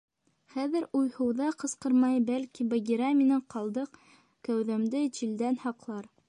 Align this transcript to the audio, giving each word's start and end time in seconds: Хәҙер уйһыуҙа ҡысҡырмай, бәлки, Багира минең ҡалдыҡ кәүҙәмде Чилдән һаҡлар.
Хәҙер 0.51 0.85
уйһыуҙа 0.99 1.49
ҡысҡырмай, 1.63 2.23
бәлки, 2.29 2.67
Багира 2.71 3.11
минең 3.19 3.45
ҡалдыҡ 3.55 4.01
кәүҙәмде 4.49 5.05
Чилдән 5.21 5.63
һаҡлар. 5.69 6.11